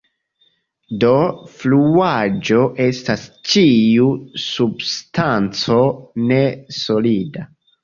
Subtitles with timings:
[1.01, 1.11] Do
[1.57, 4.09] fluaĵo estas ĉiu
[4.47, 5.81] substanco
[6.27, 7.49] ne-solida.